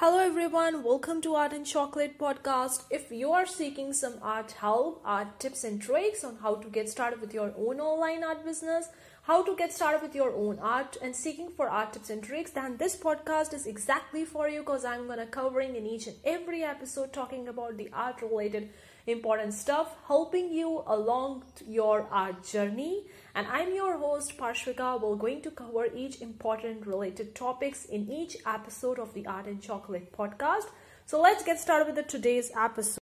Hello 0.00 0.16
everyone, 0.18 0.82
welcome 0.82 1.20
to 1.20 1.34
Art 1.34 1.52
and 1.52 1.66
Chocolate 1.66 2.16
podcast. 2.16 2.84
If 2.88 3.12
you 3.12 3.32
are 3.32 3.44
seeking 3.44 3.92
some 3.92 4.14
art 4.22 4.52
help, 4.52 5.02
art 5.04 5.38
tips 5.38 5.62
and 5.62 5.78
tricks 5.78 6.24
on 6.24 6.36
how 6.36 6.54
to 6.54 6.70
get 6.70 6.88
started 6.88 7.20
with 7.20 7.34
your 7.34 7.52
own 7.54 7.80
online 7.80 8.24
art 8.24 8.42
business, 8.42 8.88
how 9.24 9.42
to 9.42 9.54
get 9.54 9.74
started 9.74 10.00
with 10.00 10.14
your 10.14 10.34
own 10.34 10.58
art 10.58 10.96
and 11.02 11.14
seeking 11.14 11.50
for 11.50 11.68
art 11.68 11.92
tips 11.92 12.08
and 12.08 12.22
tricks, 12.22 12.52
then 12.52 12.78
this 12.78 12.96
podcast 12.96 13.52
is 13.52 13.66
exactly 13.66 14.24
for 14.24 14.48
you 14.48 14.60
because 14.60 14.86
I'm 14.86 15.06
to 15.06 15.26
covering 15.26 15.76
in 15.76 15.86
each 15.86 16.06
and 16.06 16.16
every 16.24 16.64
episode 16.64 17.12
talking 17.12 17.46
about 17.46 17.76
the 17.76 17.90
art 17.92 18.22
related 18.22 18.70
important 19.06 19.52
stuff, 19.52 19.96
helping 20.06 20.50
you 20.50 20.82
along 20.86 21.44
your 21.66 22.08
art 22.10 22.42
journey. 22.42 23.04
And 23.32 23.46
I'm 23.46 23.74
your 23.74 23.96
host 23.96 24.36
Parshvika. 24.36 25.00
We're 25.00 25.14
going 25.14 25.40
to 25.42 25.52
cover 25.52 25.86
each 25.94 26.20
important 26.20 26.84
related 26.84 27.34
topics 27.34 27.84
in 27.84 28.10
each 28.10 28.36
episode 28.44 28.98
of 28.98 29.14
the 29.14 29.24
Art 29.24 29.46
and 29.46 29.62
Chocolate 29.62 30.12
podcast. 30.12 30.66
So 31.06 31.20
let's 31.20 31.44
get 31.44 31.60
started 31.60 31.86
with 31.86 31.94
the 31.94 32.02
today's 32.02 32.50
episode. 32.58 32.98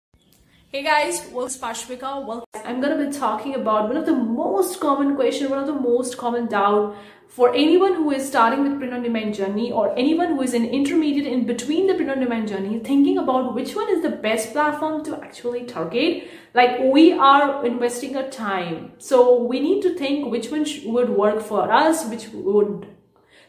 Hey 0.73 0.83
guys, 0.83 1.25
welcome 1.31 1.61
Parshvika. 1.61 2.27
Well, 2.27 2.45
I'm 2.65 2.81
gonna 2.81 3.09
be 3.09 3.17
talking 3.17 3.55
about 3.55 3.87
one 3.87 3.97
of 3.97 4.05
the 4.05 4.17
most 4.17 4.81
common 4.81 5.15
question, 5.15 5.49
one 5.49 5.61
of 5.61 5.69
the 5.69 5.81
most 5.81 6.19
common 6.19 6.47
doubt 6.47 6.97
for 7.29 7.55
anyone 7.55 7.95
who 7.95 8.11
is 8.11 8.27
starting 8.27 8.63
with 8.63 8.79
print 8.79 8.95
on 8.95 9.03
demand 9.03 9.35
journey 9.35 9.71
or 9.71 9.97
anyone 9.99 10.29
who 10.29 10.43
is 10.43 10.55
an 10.55 10.65
intermediate 10.65 11.27
in 11.27 11.45
between 11.45 11.87
the 11.87 11.95
print 11.95 12.11
on 12.11 12.21
demand 12.21 12.49
journey 12.49 12.79
thinking 12.79 13.19
about 13.19 13.55
which 13.55 13.75
one 13.77 13.89
is 13.91 14.03
the 14.03 14.11
best 14.11 14.53
platform 14.53 15.05
to 15.05 15.17
actually 15.23 15.65
target 15.65 16.29
like 16.55 16.79
we 16.81 17.13
are 17.13 17.65
investing 17.67 18.17
a 18.17 18.29
time. 18.31 18.93
So 18.99 19.43
we 19.43 19.61
need 19.61 19.83
to 19.83 19.95
think 19.95 20.31
which 20.31 20.51
one 20.51 20.67
would 20.87 21.11
work 21.11 21.43
for 21.43 21.71
us 21.71 22.07
which 22.07 22.29
would 22.33 22.96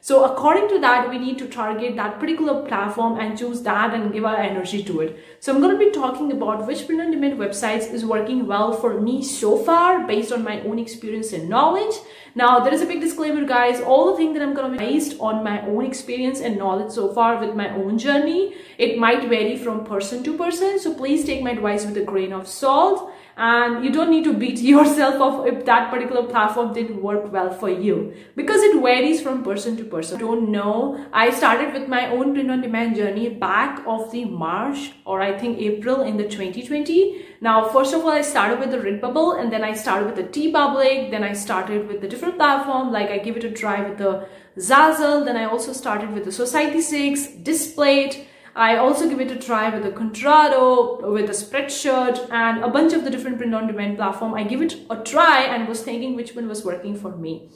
so 0.01 0.23
according 0.23 0.69
to 0.69 0.79
that, 0.79 1.09
we 1.09 1.17
need 1.17 1.37
to 1.39 1.47
target 1.47 1.95
that 1.95 2.19
particular 2.19 2.65
platform 2.65 3.19
and 3.19 3.37
choose 3.37 3.61
that 3.63 3.93
and 3.93 4.13
give 4.13 4.25
our 4.25 4.37
energy 4.37 4.83
to 4.83 5.01
it. 5.01 5.19
So 5.39 5.53
I'm 5.53 5.59
going 5.59 5.77
to 5.77 5.85
be 5.85 5.91
talking 5.91 6.31
about 6.31 6.65
which 6.65 6.85
print 6.85 7.01
on 7.01 7.11
demand 7.11 7.39
websites 7.39 7.91
is 7.91 8.05
working 8.05 8.47
well 8.47 8.73
for 8.73 9.01
me 9.01 9.23
so 9.23 9.57
far 9.57 10.05
based 10.07 10.31
on 10.31 10.43
my 10.43 10.61
own 10.61 10.79
experience 10.79 11.33
and 11.33 11.49
knowledge. 11.49 11.95
Now 12.35 12.59
there 12.59 12.73
is 12.73 12.81
a 12.81 12.85
big 12.85 13.01
disclaimer 13.01 13.45
guys, 13.45 13.81
all 13.81 14.11
the 14.11 14.17
things 14.17 14.37
that 14.37 14.43
I'm 14.43 14.53
going 14.53 14.71
to 14.71 14.77
be 14.77 14.85
based 14.85 15.19
on 15.19 15.43
my 15.43 15.61
own 15.67 15.85
experience 15.85 16.39
and 16.39 16.57
knowledge 16.57 16.91
so 16.91 17.11
far 17.11 17.43
with 17.43 17.55
my 17.55 17.69
own 17.71 17.97
journey. 17.97 18.55
It 18.77 18.99
might 18.99 19.27
vary 19.27 19.57
from 19.57 19.83
person 19.83 20.23
to 20.23 20.37
person. 20.37 20.79
So 20.79 20.93
please 20.93 21.25
take 21.25 21.41
my 21.41 21.51
advice 21.51 21.85
with 21.85 21.97
a 21.97 22.03
grain 22.03 22.31
of 22.31 22.47
salt 22.47 23.11
and 23.37 23.85
you 23.85 23.91
don't 23.91 24.09
need 24.09 24.23
to 24.23 24.33
beat 24.33 24.59
yourself 24.71 25.21
up 25.21 25.47
if 25.47 25.63
that 25.65 25.91
particular 25.91 26.23
platform 26.23 26.73
didn't 26.73 27.01
work 27.01 27.31
well 27.31 27.51
for 27.51 27.69
you 27.69 28.13
because 28.35 28.61
it 28.61 28.81
varies 28.81 29.21
from 29.21 29.43
person 29.43 29.77
to 29.77 29.83
person. 29.83 30.17
I 30.17 30.19
don't 30.21 30.51
know. 30.51 31.05
I 31.13 31.29
started 31.29 31.73
with 31.73 31.87
my 31.87 32.09
own 32.09 32.33
print 32.33 32.49
on 32.49 32.61
demand 32.61 32.95
journey 32.95 33.29
back 33.29 33.83
of 33.85 34.11
the 34.11 34.25
March 34.25 34.91
or 35.05 35.21
I 35.21 35.37
think 35.37 35.59
April 35.59 36.01
in 36.01 36.17
the 36.17 36.23
2020. 36.23 37.25
Now, 37.39 37.69
first 37.69 37.93
of 37.93 38.01
all, 38.01 38.09
I 38.09 38.23
started 38.23 38.59
with 38.59 38.71
the 38.71 38.77
Redbubble 38.77 39.39
and 39.39 39.53
then 39.53 39.63
I 39.63 39.73
started 39.73 40.07
with 40.07 40.15
the 40.15 40.23
TeePublic. 40.23 41.11
Then 41.11 41.23
I 41.23 41.33
started 41.33 41.87
with 41.87 42.01
the 42.01 42.07
different 42.07 42.37
platform 42.37 42.91
like 42.91 43.11
I 43.11 43.19
give 43.19 43.37
it 43.37 43.43
a 43.43 43.51
try 43.51 43.87
with 43.87 43.99
the 43.99 44.27
Zazzle. 44.57 45.25
Then 45.25 45.37
I 45.37 45.45
also 45.45 45.73
started 45.73 46.11
with 46.11 46.25
the 46.25 46.31
Society6, 46.31 47.43
Displate, 47.43 48.27
I 48.57 48.77
also 48.77 49.07
give 49.07 49.21
it 49.21 49.29
a 49.29 49.35
try 49.35 49.69
with 49.69 49.85
a 49.85 49.91
Contrado, 49.91 51.13
with 51.13 51.29
a 51.29 51.33
Spreadshirt 51.33 52.27
and 52.31 52.63
a 52.63 52.67
bunch 52.67 52.91
of 52.91 53.03
the 53.03 53.11
different 53.11 53.37
print 53.37 53.53
on 53.53 53.67
demand 53.67 53.97
platform. 53.97 54.33
I 54.33 54.45
give 54.45 54.63
it 54.63 54.77
a 54.89 54.95
try 54.95 55.43
and 55.43 55.67
was 55.67 55.83
thinking 55.83 56.15
which 56.15 56.35
one 56.35 56.47
was 56.47 56.65
working 56.65 56.95
for 56.95 57.15
me. 57.15 57.51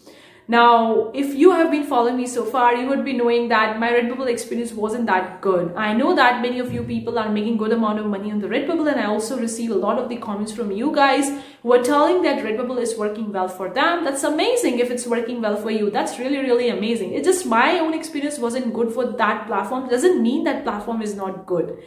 Now, 0.47 1.11
if 1.13 1.33
you 1.35 1.51
have 1.51 1.71
been 1.71 1.83
following 1.83 2.17
me 2.17 2.27
so 2.27 2.43
far, 2.43 2.75
you 2.75 2.87
would 2.87 3.05
be 3.05 3.13
knowing 3.13 3.47
that 3.49 3.79
my 3.79 3.89
Redbubble 3.89 4.27
experience 4.27 4.73
wasn't 4.73 5.05
that 5.05 5.39
good. 5.39 5.73
I 5.75 5.93
know 5.93 6.15
that 6.15 6.41
many 6.41 6.59
of 6.59 6.73
you 6.73 6.83
people 6.83 7.17
are 7.19 7.29
making 7.29 7.57
good 7.57 7.71
amount 7.71 7.99
of 7.99 8.07
money 8.07 8.31
on 8.31 8.39
the 8.39 8.47
Redbubble 8.47 8.91
and 8.91 8.99
I 8.99 9.05
also 9.05 9.39
receive 9.39 9.71
a 9.71 9.75
lot 9.75 9.97
of 9.97 10.09
the 10.09 10.17
comments 10.17 10.51
from 10.51 10.71
you 10.71 10.93
guys 10.93 11.29
who 11.61 11.73
are 11.73 11.83
telling 11.83 12.23
that 12.23 12.43
Redbubble 12.43 12.81
is 12.81 12.97
working 12.97 13.31
well 13.31 13.47
for 13.47 13.69
them. 13.69 14.03
That's 14.03 14.23
amazing 14.23 14.79
if 14.79 14.91
it's 14.91 15.07
working 15.07 15.41
well 15.41 15.55
for 15.55 15.71
you. 15.71 15.89
That's 15.89 16.19
really, 16.19 16.39
really 16.39 16.69
amazing. 16.69 17.13
It's 17.13 17.27
just 17.27 17.45
my 17.45 17.79
own 17.79 17.93
experience 17.93 18.37
wasn't 18.37 18.73
good 18.73 18.91
for 18.91 19.05
that 19.05 19.47
platform. 19.47 19.89
Doesn't 19.89 20.21
mean 20.21 20.43
that 20.45 20.63
platform 20.63 21.01
is 21.01 21.15
not 21.15 21.45
good 21.45 21.81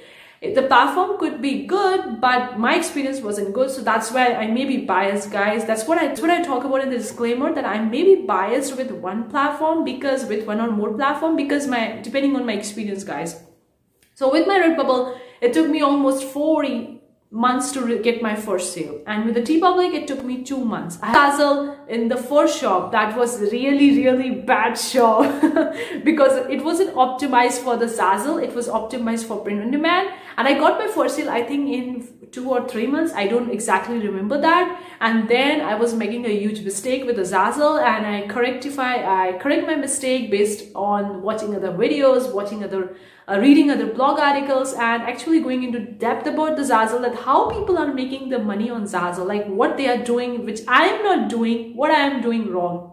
the 0.53 0.63
platform 0.63 1.19
could 1.19 1.41
be 1.41 1.67
good 1.67 2.21
but 2.21 2.59
my 2.59 2.75
experience 2.77 3.21
wasn't 3.21 3.53
good 3.55 3.71
so 3.71 3.83
that's 3.83 4.11
why 4.11 4.27
i 4.35 4.47
may 4.47 4.65
be 4.65 4.79
biased 4.79 5.31
guys 5.31 5.65
that's 5.65 5.87
what 5.87 5.99
i 5.99 6.07
that's 6.07 6.21
what 6.21 6.31
i 6.31 6.43
talk 6.43 6.65
about 6.65 6.83
in 6.83 6.91
the 6.91 6.99
disclaimer 6.99 7.55
that 7.55 7.65
i 7.65 7.79
may 7.79 8.03
be 8.03 8.17
biased 8.27 8.77
with 8.77 8.91
one 8.91 9.29
platform 9.31 9.85
because 9.85 10.25
with 10.27 10.47
one 10.47 10.61
or 10.61 10.71
more 10.71 10.93
platform 10.95 11.37
because 11.37 11.67
my 11.67 12.01
depending 12.03 12.37
on 12.37 12.45
my 12.45 12.53
experience 12.53 13.05
guys 13.05 13.43
so 14.15 14.31
with 14.31 14.47
my 14.47 14.59
redbubble 14.59 15.17
it 15.41 15.53
took 15.53 15.69
me 15.69 15.81
almost 15.83 16.25
40 16.25 16.95
months 17.35 17.73
to 17.73 17.99
get 17.99 18.23
my 18.23 18.37
first 18.37 18.73
sale. 18.73 19.01
And 19.09 19.27
with 19.27 19.35
the 19.35 19.43
TeePublic, 19.43 19.93
it 19.93 20.07
took 20.07 20.23
me 20.23 20.45
two 20.45 20.65
months. 20.65 20.99
I 21.03 21.13
in 21.89 22.09
the 22.09 22.17
first 22.17 22.61
shop. 22.61 22.93
That 22.93 23.17
was 23.19 23.41
really, 23.41 24.05
really 24.05 24.31
bad 24.31 24.75
shop 24.75 25.25
because 26.05 26.47
it 26.49 26.63
wasn't 26.63 26.95
optimized 26.95 27.59
for 27.65 27.77
the 27.77 27.87
Zazzle. 27.87 28.43
It 28.43 28.55
was 28.55 28.69
optimized 28.69 29.25
for 29.25 29.41
print 29.41 29.61
on 29.63 29.73
demand. 29.73 30.11
And 30.37 30.49
I 30.49 30.55
got 30.55 30.79
my 30.79 30.89
first 30.89 31.17
sale, 31.17 31.31
I 31.31 31.43
think 31.43 31.69
in 31.69 32.09
two 32.33 32.51
or 32.51 32.69
three 32.69 32.87
months. 32.87 33.13
I 33.15 33.29
don't 33.29 33.51
exactly 33.51 33.99
remember 33.99 34.41
that. 34.41 34.83
And 35.01 35.29
then 35.29 35.61
I 35.61 35.75
was 35.77 35.95
making 35.95 36.27
a 36.27 36.37
huge 36.37 36.63
mistake 36.63 37.05
with 37.05 37.17
the 37.17 37.23
Zazzle 37.23 37.81
and 37.81 38.07
I 38.07 38.27
correctify, 38.27 38.95
I 39.07 39.39
correct 39.39 39.67
my 39.67 39.77
mistake 39.77 40.31
based 40.31 40.71
on 40.75 41.23
watching 41.23 41.55
other 41.55 41.73
videos, 41.73 42.33
watching 42.33 42.65
other 42.65 42.97
uh, 43.27 43.39
reading 43.39 43.71
other 43.71 43.87
blog 43.87 44.19
articles 44.19 44.75
and 44.75 45.03
actually 45.03 45.41
going 45.41 45.63
into 45.63 45.81
depth 45.81 46.27
about 46.27 46.57
the 46.57 46.63
Zazzle 46.63 47.01
that 47.01 47.15
how 47.15 47.51
people 47.51 47.79
are 47.79 47.93
making 47.93 48.29
the 48.29 48.39
money 48.39 48.69
on 48.69 48.85
Zazzle, 48.85 49.27
like 49.27 49.47
what 49.47 49.77
they 49.77 49.89
are 49.89 50.03
doing, 50.05 50.45
which 50.45 50.61
I 50.69 50.85
am 50.89 51.03
not 51.03 51.31
doing, 51.31 51.75
what 51.75 51.91
I 51.91 52.01
am 52.01 52.21
doing 52.21 52.51
wrong. 52.51 52.93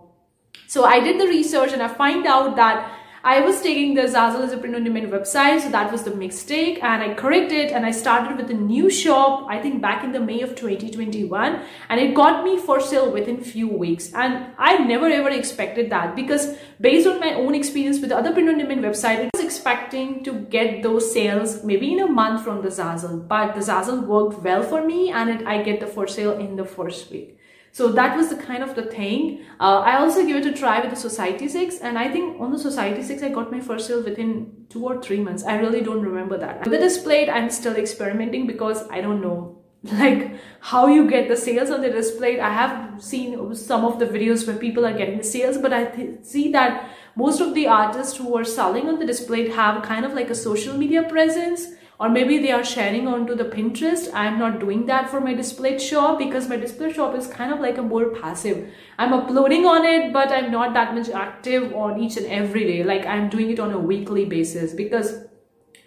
So 0.67 0.85
I 0.85 1.01
did 1.01 1.19
the 1.19 1.27
research 1.27 1.73
and 1.73 1.81
I 1.83 1.89
find 1.89 2.25
out 2.25 2.55
that 2.55 3.00
I 3.23 3.41
was 3.41 3.61
taking 3.61 3.93
the 3.93 4.01
Zazzle 4.01 4.43
as 4.43 4.51
a 4.51 4.57
print 4.57 4.75
on 4.75 4.83
demand 4.83 5.11
website, 5.11 5.61
so 5.61 5.69
that 5.69 5.91
was 5.91 6.01
the 6.01 6.15
mistake, 6.15 6.79
and 6.81 7.03
I 7.03 7.13
corrected 7.13 7.69
and 7.71 7.85
I 7.85 7.91
started 7.91 8.35
with 8.35 8.49
a 8.49 8.55
new 8.55 8.89
shop, 8.89 9.45
I 9.47 9.61
think 9.61 9.79
back 9.79 10.03
in 10.03 10.11
the 10.11 10.19
May 10.19 10.41
of 10.41 10.55
2021, 10.55 11.61
and 11.89 11.99
it 11.99 12.15
got 12.15 12.43
me 12.43 12.57
for 12.57 12.81
sale 12.81 13.11
within 13.11 13.39
few 13.39 13.67
weeks. 13.67 14.11
And 14.15 14.47
I 14.57 14.79
never 14.79 15.05
ever 15.05 15.29
expected 15.29 15.91
that 15.91 16.15
because 16.15 16.57
based 16.79 17.05
on 17.05 17.19
my 17.19 17.35
own 17.35 17.53
experience 17.53 17.99
with 17.99 18.09
the 18.09 18.17
other 18.17 18.33
print 18.33 18.49
on 18.49 18.57
demand 18.57 18.83
website, 18.83 19.19
I 19.19 19.29
was 19.35 19.45
expecting 19.45 20.23
to 20.23 20.33
get 20.33 20.81
those 20.81 21.13
sales 21.13 21.63
maybe 21.63 21.93
in 21.93 21.99
a 21.99 22.07
month 22.07 22.43
from 22.43 22.63
the 22.63 22.69
Zazzle, 22.69 23.27
but 23.27 23.53
the 23.53 23.61
Zazzle 23.61 24.03
worked 24.07 24.41
well 24.41 24.63
for 24.63 24.83
me 24.83 25.11
and 25.11 25.29
it, 25.29 25.45
I 25.45 25.61
get 25.61 25.79
the 25.79 25.85
for 25.85 26.07
sale 26.07 26.39
in 26.39 26.55
the 26.55 26.65
first 26.65 27.11
week. 27.11 27.37
So 27.73 27.91
that 27.93 28.17
was 28.17 28.29
the 28.29 28.35
kind 28.35 28.63
of 28.63 28.75
the 28.75 28.83
thing. 28.83 29.45
Uh, 29.59 29.79
I 29.79 29.97
also 29.97 30.25
gave 30.25 30.35
it 30.35 30.45
a 30.45 30.51
try 30.51 30.81
with 30.81 30.89
the 30.89 31.09
Society6 31.09 31.79
and 31.81 31.97
I 31.97 32.11
think 32.11 32.39
on 32.41 32.51
the 32.51 32.57
Society6 32.57 33.23
I 33.23 33.29
got 33.29 33.51
my 33.51 33.61
first 33.61 33.87
sale 33.87 34.03
within 34.03 34.65
two 34.69 34.85
or 34.85 35.01
three 35.01 35.21
months. 35.21 35.43
I 35.43 35.55
really 35.55 35.81
don't 35.81 36.01
remember 36.01 36.37
that. 36.37 36.61
With 36.61 36.71
the 36.71 36.77
Displate 36.77 37.29
I'm 37.29 37.49
still 37.49 37.75
experimenting 37.75 38.45
because 38.45 38.87
I 38.89 38.99
don't 38.99 39.21
know 39.21 39.57
like 39.83 40.35
how 40.59 40.87
you 40.87 41.09
get 41.09 41.27
the 41.27 41.37
sales 41.37 41.71
on 41.71 41.81
the 41.81 41.89
Displate 41.89 42.39
I 42.39 42.49
have 42.53 43.01
seen 43.01 43.55
some 43.55 43.85
of 43.85 43.99
the 43.99 44.05
videos 44.05 44.45
where 44.45 44.57
people 44.57 44.85
are 44.85 44.93
getting 44.93 45.17
the 45.17 45.23
sales 45.23 45.57
but 45.57 45.71
I 45.71 46.17
see 46.21 46.51
that 46.51 46.89
most 47.15 47.41
of 47.41 47.53
the 47.55 47.67
artists 47.67 48.17
who 48.17 48.37
are 48.37 48.43
selling 48.43 48.89
on 48.89 48.99
the 48.99 49.05
Displate 49.05 49.53
have 49.53 49.81
kind 49.83 50.05
of 50.05 50.13
like 50.13 50.29
a 50.29 50.35
social 50.35 50.77
media 50.77 51.03
presence 51.03 51.67
or 52.01 52.09
maybe 52.09 52.39
they 52.39 52.51
are 52.51 52.63
sharing 52.63 53.07
onto 53.07 53.35
the 53.35 53.43
Pinterest. 53.45 54.09
I'm 54.11 54.39
not 54.39 54.59
doing 54.59 54.87
that 54.87 55.11
for 55.11 55.21
my 55.21 55.35
Displate 55.35 55.79
shop 55.79 56.17
because 56.17 56.49
my 56.49 56.57
Displate 56.57 56.95
shop 56.95 57.15
is 57.15 57.27
kind 57.27 57.53
of 57.53 57.59
like 57.59 57.77
a 57.77 57.83
more 57.83 58.05
passive. 58.09 58.73
I'm 58.97 59.13
uploading 59.13 59.67
on 59.67 59.85
it, 59.85 60.11
but 60.11 60.31
I'm 60.31 60.51
not 60.51 60.73
that 60.73 60.95
much 60.95 61.09
active 61.09 61.75
on 61.75 61.99
each 61.99 62.17
and 62.17 62.25
every 62.25 62.63
day. 62.63 62.83
Like 62.83 63.05
I'm 63.05 63.29
doing 63.29 63.51
it 63.51 63.59
on 63.59 63.71
a 63.71 63.77
weekly 63.77 64.25
basis 64.25 64.73
because 64.73 65.25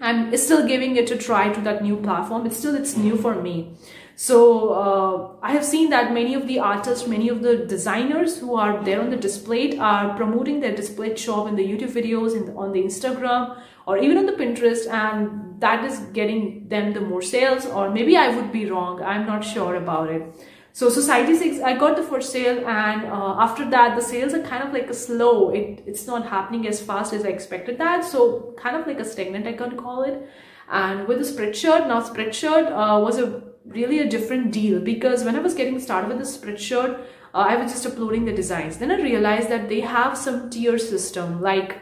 I'm 0.01 0.37
still 0.37 0.69
giving 0.69 0.95
it 0.95 1.11
a 1.11 1.19
try 1.19 1.53
to 1.53 1.61
that 1.63 1.83
new 1.83 1.97
platform. 1.97 2.47
It's 2.47 2.59
still, 2.59 2.77
it's 2.77 2.97
new 2.97 3.17
for 3.17 3.35
me. 3.43 3.75
So 4.17 4.69
uh, 4.71 5.37
I 5.43 5.53
have 5.53 5.65
seen 5.65 5.91
that 5.91 6.13
many 6.13 6.35
of 6.35 6.47
the 6.47 6.61
artists, 6.61 7.09
many 7.09 7.29
of 7.29 7.43
the 7.43 7.57
designers 7.57 8.39
who 8.39 8.55
are 8.55 8.83
there 8.85 9.01
on 9.01 9.11
the 9.11 9.17
Displate 9.17 9.79
are 9.79 10.17
promoting 10.17 10.61
their 10.61 10.75
Displate 10.75 11.19
shop 11.19 11.49
in 11.49 11.57
the 11.57 11.67
YouTube 11.67 11.91
videos, 11.91 12.37
in 12.37 12.47
the, 12.47 12.53
on 12.53 12.73
the 12.73 12.81
Instagram, 12.81 13.61
or 13.87 13.99
even 13.99 14.17
on 14.19 14.27
the 14.27 14.33
Pinterest, 14.33 14.89
and 14.89 15.61
that 15.61 15.85
is 15.85 15.99
getting 16.13 16.69
them 16.69 16.93
the 16.93 17.01
more 17.01 17.23
sales. 17.23 17.67
Or 17.67 17.91
maybe 17.91 18.17
I 18.17 18.35
would 18.37 18.53
be 18.53 18.71
wrong. 18.71 19.03
I'm 19.03 19.27
not 19.27 19.45
sure 19.45 19.75
about 19.75 20.11
it. 20.11 20.23
So 20.73 20.89
Society6, 20.89 21.63
I 21.63 21.77
got 21.77 21.97
the 21.97 22.03
first 22.03 22.33
sale 22.33 22.67
and 22.69 23.07
uh, 23.07 23.37
after 23.39 23.69
that 23.71 23.95
the 23.95 24.03
sales 24.03 24.35
are 24.35 24.43
kind 24.43 24.65
of 24.65 24.73
like 24.73 24.91
a 24.91 24.95
slow. 24.95 25.51
It, 25.51 25.85
it's 25.87 26.09
not 26.09 26.27
happening 26.27 26.67
as 26.67 26.81
fast 26.81 27.13
as 27.13 27.25
I 27.25 27.29
expected 27.29 27.79
that. 27.79 28.05
So 28.05 28.55
kind 28.59 28.75
of 28.75 28.85
like 28.85 28.99
a 28.99 29.05
stagnant 29.05 29.47
I 29.47 29.53
can 29.53 29.77
call 29.77 30.03
it. 30.03 30.29
And 30.69 31.07
with 31.07 31.19
the 31.19 31.25
Spreadshirt, 31.25 31.87
now 31.87 32.01
Spreadshirt 32.01 32.73
uh, 32.73 32.99
was 33.01 33.21
a 33.21 33.54
really 33.67 33.99
a 33.99 34.09
different 34.09 34.53
deal 34.53 34.81
because 34.81 35.25
when 35.25 35.37
I 35.37 35.41
was 35.41 35.55
getting 35.55 35.81
started 35.81 36.09
with 36.09 36.19
the 36.19 36.25
Spreadshirt, 36.25 37.01
uh, 37.35 37.39
I 37.39 37.57
was 37.57 37.73
just 37.73 37.87
uploading 37.87 38.25
the 38.25 38.33
designs. 38.33 38.79
Then 38.79 38.91
I 38.91 38.97
realized 38.97 39.49
that 39.49 39.69
they 39.69 39.81
have 39.81 40.17
some 40.17 40.51
tier 40.51 40.79
system 40.79 41.41
like 41.41 41.81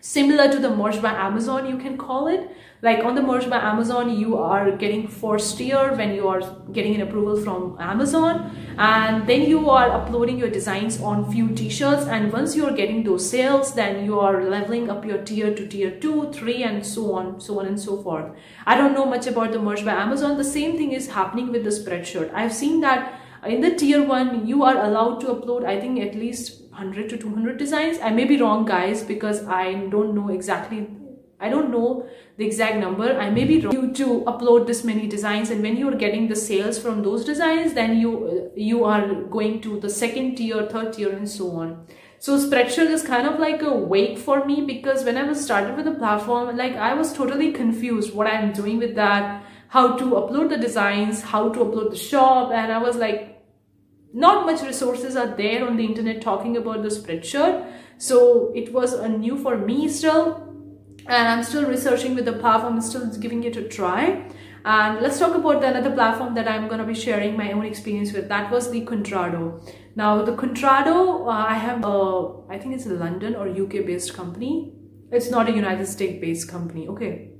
similar 0.00 0.50
to 0.50 0.58
the 0.58 0.70
merch 0.70 1.00
by 1.00 1.12
Amazon, 1.12 1.68
you 1.68 1.78
can 1.78 1.96
call 1.96 2.28
it. 2.28 2.50
Like 2.82 3.04
on 3.04 3.14
the 3.14 3.20
merch 3.20 3.48
by 3.50 3.58
Amazon, 3.58 4.18
you 4.18 4.38
are 4.38 4.74
getting 4.74 5.06
first 5.06 5.58
tier 5.58 5.94
when 5.94 6.14
you 6.14 6.28
are 6.28 6.40
getting 6.72 6.94
an 6.94 7.02
approval 7.02 7.36
from 7.36 7.76
Amazon, 7.78 8.56
and 8.78 9.26
then 9.26 9.42
you 9.42 9.68
are 9.68 9.90
uploading 9.90 10.38
your 10.38 10.48
designs 10.48 10.98
on 11.02 11.30
few 11.30 11.50
t-shirts. 11.50 12.06
And 12.06 12.32
once 12.32 12.56
you 12.56 12.64
are 12.64 12.72
getting 12.72 13.04
those 13.04 13.28
sales, 13.28 13.74
then 13.74 14.06
you 14.06 14.18
are 14.18 14.44
leveling 14.44 14.88
up 14.88 15.04
your 15.04 15.18
tier 15.18 15.54
to 15.54 15.66
tier 15.68 15.90
two, 15.90 16.32
three, 16.32 16.62
and 16.62 16.86
so 16.86 17.12
on, 17.12 17.38
so 17.38 17.60
on 17.60 17.66
and 17.66 17.78
so 17.78 18.02
forth. 18.02 18.32
I 18.64 18.78
don't 18.78 18.94
know 18.94 19.04
much 19.04 19.26
about 19.26 19.52
the 19.52 19.58
merch 19.58 19.84
by 19.84 19.92
Amazon. 19.92 20.38
The 20.38 20.44
same 20.44 20.78
thing 20.78 20.92
is 20.92 21.10
happening 21.10 21.52
with 21.52 21.64
the 21.64 21.70
spreadshirt. 21.70 22.32
I've 22.32 22.54
seen 22.54 22.80
that 22.80 23.19
in 23.46 23.60
the 23.60 23.74
tier 23.74 24.02
one, 24.02 24.46
you 24.46 24.62
are 24.64 24.84
allowed 24.84 25.20
to 25.20 25.28
upload, 25.28 25.64
I 25.64 25.80
think, 25.80 26.00
at 26.00 26.14
least 26.14 26.60
100 26.70 27.10
to 27.10 27.16
200 27.18 27.58
designs 27.58 27.98
i 28.00 28.10
may 28.10 28.24
be 28.24 28.36
wrong 28.40 28.64
guys 28.64 29.02
because 29.02 29.44
i 29.46 29.74
don't 29.94 30.14
know 30.14 30.28
exactly 30.28 30.88
I 31.40 31.48
don't 31.48 31.70
know 31.70 32.06
the 32.36 32.44
exact 32.44 32.76
number. 32.76 33.18
I 33.18 33.30
may 33.30 33.44
be 33.44 33.60
wrong 33.60 33.72
you 33.72 33.92
to 33.94 34.20
upload 34.32 34.66
this 34.66 34.84
many 34.84 35.06
designs 35.06 35.50
and 35.50 35.62
when 35.62 35.76
you're 35.76 35.96
getting 35.96 36.28
the 36.28 36.36
sales 36.36 36.78
from 36.78 37.02
those 37.02 37.24
designs, 37.24 37.72
then 37.72 37.98
you 37.98 38.50
you 38.54 38.84
are 38.84 39.14
going 39.36 39.62
to 39.62 39.80
the 39.80 39.88
second 39.88 40.36
tier, 40.36 40.66
third 40.66 40.92
tier 40.92 41.10
and 41.10 41.28
so 41.28 41.50
on. 41.52 41.86
So 42.18 42.38
Spreadshirt 42.38 42.90
is 42.90 43.02
kind 43.02 43.26
of 43.26 43.38
like 43.40 43.62
a 43.62 43.72
wake 43.74 44.18
for 44.18 44.44
me 44.44 44.60
because 44.66 45.04
when 45.04 45.16
I 45.16 45.22
was 45.22 45.42
started 45.42 45.76
with 45.76 45.86
the 45.86 45.94
platform, 45.94 46.54
like 46.58 46.76
I 46.76 46.92
was 46.92 47.14
totally 47.14 47.52
confused 47.52 48.14
what 48.14 48.26
I'm 48.26 48.52
doing 48.52 48.76
with 48.76 48.94
that, 48.96 49.42
how 49.70 49.96
to 49.96 50.04
upload 50.04 50.48
the 50.48 50.58
designs, 50.58 51.22
how 51.22 51.48
to 51.48 51.60
upload 51.60 51.90
the 51.90 51.96
shop. 51.96 52.50
And 52.52 52.72
I 52.72 52.78
was 52.78 52.96
like, 52.96 53.40
not 54.12 54.44
much 54.44 54.62
resources 54.62 55.14
are 55.14 55.36
there 55.36 55.64
on 55.64 55.76
the 55.76 55.84
internet 55.84 56.20
talking 56.20 56.56
about 56.56 56.82
the 56.82 56.88
spreadshirt. 56.88 57.72
So 57.96 58.52
it 58.52 58.72
was 58.72 58.94
a 58.94 59.08
new 59.08 59.38
for 59.38 59.56
me 59.56 59.88
still 59.88 60.46
and 61.06 61.28
i'm 61.28 61.42
still 61.42 61.64
researching 61.64 62.14
with 62.14 62.24
the 62.24 62.32
platform 62.32 62.80
still 62.80 63.06
giving 63.18 63.44
it 63.44 63.56
a 63.56 63.62
try. 63.68 64.28
And 64.64 65.00
let's 65.00 65.18
talk 65.18 65.34
about 65.34 65.60
the 65.60 65.68
another 65.68 65.92
platform 65.92 66.34
that 66.34 66.48
i'm 66.48 66.66
going 66.66 66.80
to 66.80 66.86
be 66.86 66.94
sharing 66.94 67.36
my 67.36 67.52
own 67.52 67.64
experience 67.64 68.12
with. 68.12 68.28
That 68.28 68.50
was 68.50 68.70
the 68.72 68.84
contrado. 68.84 69.44
Now 69.94 70.22
the 70.22 70.32
contrado 70.32 71.26
uh, 71.26 71.30
i 71.30 71.54
have 71.54 71.84
uh, 71.84 72.26
i 72.48 72.58
think 72.58 72.74
it's 72.74 72.86
a 72.86 72.94
london 73.06 73.36
or 73.36 73.48
uk 73.48 73.70
based 73.86 74.14
company. 74.14 74.74
It's 75.12 75.30
not 75.30 75.48
a 75.48 75.52
united 75.52 75.86
states 75.86 76.20
based 76.20 76.48
company. 76.48 76.88
Okay 76.88 77.30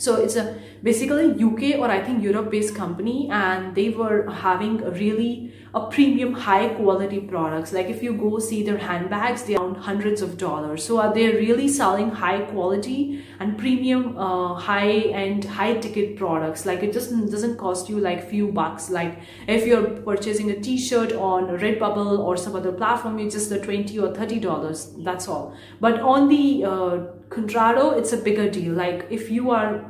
so 0.00 0.16
it's 0.16 0.36
a 0.36 0.56
basically 0.82 1.26
UK 1.44 1.78
or 1.78 1.88
I 1.90 2.00
think 2.02 2.22
Europe 2.22 2.50
based 2.50 2.74
company 2.74 3.28
and 3.30 3.74
they 3.74 3.90
were 3.90 4.30
having 4.30 4.82
a 4.82 4.90
really 4.90 5.52
a 5.74 5.86
premium 5.88 6.32
high 6.32 6.68
quality 6.68 7.20
products. 7.20 7.72
Like 7.72 7.86
if 7.86 8.02
you 8.02 8.14
go 8.14 8.38
see 8.38 8.62
their 8.62 8.78
handbags, 8.78 9.42
they're 9.44 9.58
around 9.58 9.76
hundreds 9.76 10.22
of 10.22 10.38
dollars. 10.38 10.84
So 10.84 11.00
are 11.00 11.12
they 11.12 11.28
really 11.28 11.68
selling 11.68 12.10
high 12.10 12.40
quality 12.40 13.22
and 13.40 13.56
premium 13.58 14.16
uh, 14.18 14.54
high 14.54 14.90
end 15.24 15.44
high 15.44 15.74
ticket 15.74 16.16
products. 16.16 16.66
Like 16.66 16.82
it 16.82 16.92
just 16.92 17.10
doesn't 17.30 17.56
cost 17.56 17.88
you 17.88 17.98
like 17.98 18.28
few 18.28 18.52
bucks. 18.52 18.90
Like 18.90 19.20
if 19.48 19.66
you're 19.66 19.82
purchasing 19.82 20.50
a 20.50 20.60
t-shirt 20.60 21.12
on 21.12 21.48
Redbubble 21.58 22.18
or 22.18 22.36
some 22.36 22.54
other 22.54 22.72
platform, 22.72 23.18
it's 23.18 23.34
just 23.34 23.48
the 23.48 23.58
20 23.58 23.98
or 23.98 24.12
$30. 24.12 25.04
That's 25.04 25.26
all. 25.26 25.54
But 25.80 26.00
on 26.00 26.28
the 26.28 26.64
uh, 26.64 26.98
Contrado, 27.30 27.96
it's 27.96 28.12
a 28.12 28.18
bigger 28.18 28.50
deal. 28.50 28.74
Like 28.74 29.06
if 29.10 29.30
you 29.30 29.50
are 29.50 29.89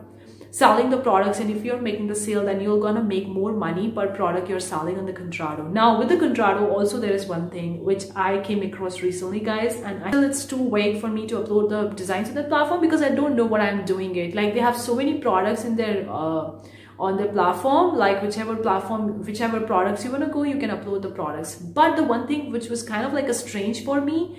selling 0.51 0.91
the 0.91 0.99
products 0.99 1.39
and 1.39 1.51
if 1.51 1.65
you're 1.65 1.81
making 1.81 2.09
the 2.09 2.15
sale 2.15 2.45
then 2.45 2.61
you're 2.61 2.81
gonna 2.81 3.03
make 3.03 3.29
more 3.29 3.53
money 3.53 3.89
per 3.91 4.09
product 4.09 4.49
you're 4.49 4.61
selling 4.61 4.99
on 4.99 5.07
the 5.07 5.13
Contrado. 5.13 5.71
Now 5.71 5.99
with 5.99 6.09
the 6.09 6.17
Contrado 6.17 6.69
also 6.71 6.99
there 6.99 7.13
is 7.13 7.27
one 7.27 7.51
thing 7.51 7.85
which 7.85 8.05
I 8.17 8.39
came 8.39 8.63
across 8.63 9.01
recently 9.01 9.41
guys 9.41 9.77
and 9.77 10.03
I 10.03 10.11
feel 10.11 10.25
it's 10.25 10.45
too 10.45 10.69
vague 10.71 11.01
for 11.01 11.09
me 11.09 11.27
to 11.29 11.37
upload 11.37 11.71
the 11.71 11.95
designs 11.95 12.29
to 12.29 12.35
the 12.35 12.45
platform 12.45 12.81
because 12.81 13.03
I 13.03 13.11
don't 13.11 13.37
know 13.37 13.47
what 13.47 13.61
I'm 13.61 13.85
doing 13.85 14.17
it. 14.17 14.35
Like 14.35 14.55
they 14.55 14.61
have 14.61 14.77
so 14.77 14.97
many 14.97 15.19
products 15.19 15.65
in 15.65 15.77
their 15.77 16.07
uh, 16.11 16.51
on 16.99 17.17
the 17.17 17.27
platform 17.29 17.97
like 17.97 18.23
whichever 18.23 18.55
platform 18.55 19.25
whichever 19.25 19.61
products 19.61 20.05
you 20.05 20.11
want 20.11 20.23
to 20.23 20.29
go 20.31 20.43
you 20.43 20.59
can 20.59 20.69
upload 20.69 21.01
the 21.01 21.09
products 21.09 21.55
but 21.55 21.97
the 21.97 22.03
one 22.03 22.27
thing 22.27 22.53
which 22.53 22.69
was 22.69 22.83
kind 22.83 23.07
of 23.07 23.15
like 23.15 23.27
a 23.27 23.33
strange 23.33 23.83
for 23.85 24.03
me 24.03 24.39